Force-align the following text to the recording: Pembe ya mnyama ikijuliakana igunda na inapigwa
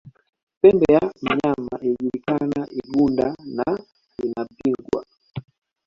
Pembe 0.61 0.85
ya 0.95 1.03
mnyama 1.23 1.73
ikijuliakana 1.87 2.61
igunda 2.79 3.25
na 3.57 3.67
inapigwa 4.23 5.01